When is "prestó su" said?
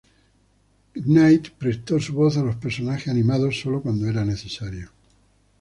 1.51-2.13